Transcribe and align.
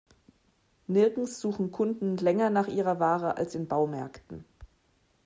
Nirgends 0.87 1.39
suchen 1.41 1.69
Kunden 1.71 2.17
länger 2.17 2.49
nach 2.49 2.67
ihrer 2.67 2.99
Ware 2.99 3.37
als 3.37 3.53
in 3.53 3.67
Baumärkten. 3.67 4.45